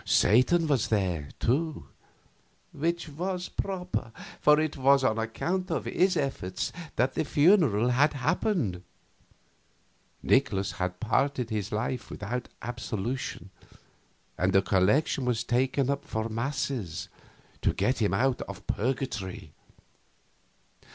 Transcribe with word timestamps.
Satan 0.03 0.67
was 0.67 0.87
there, 0.87 1.27
too; 1.39 1.85
which 2.71 3.07
was 3.07 3.49
proper, 3.49 4.11
for 4.39 4.59
it 4.59 4.75
was 4.75 5.03
on 5.03 5.19
account 5.19 5.69
of 5.69 5.85
his 5.85 6.17
efforts 6.17 6.73
that 6.95 7.13
the 7.13 7.23
funerals 7.23 7.91
had 7.91 8.13
happened. 8.13 8.81
Nikolaus 10.23 10.71
had 10.71 10.99
departed 10.99 11.49
this 11.49 11.71
life 11.71 12.09
without 12.09 12.47
absolution, 12.63 13.51
and 14.39 14.55
a 14.55 14.63
collection 14.63 15.23
was 15.23 15.43
taken 15.43 15.87
up 15.87 16.03
for 16.05 16.29
masses, 16.29 17.07
to 17.61 17.71
get 17.71 18.01
him 18.01 18.15
out 18.15 18.41
of 18.47 18.65
purgatory. 18.65 19.51